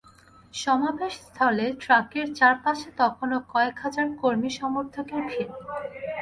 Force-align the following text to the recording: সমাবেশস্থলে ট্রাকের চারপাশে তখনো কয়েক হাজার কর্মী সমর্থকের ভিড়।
সমাবেশস্থলে 0.53 1.65
ট্রাকের 1.81 2.27
চারপাশে 2.39 2.89
তখনো 2.97 3.35
কয়েক 3.53 3.75
হাজার 3.83 4.07
কর্মী 4.21 4.49
সমর্থকের 4.59 5.21
ভিড়। 5.29 5.51